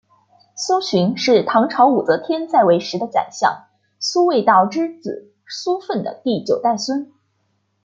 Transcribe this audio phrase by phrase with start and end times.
[0.57, 3.67] 苏洵是唐朝武则天在位时的宰相
[3.99, 7.13] 苏味道之子苏份的第九代孙。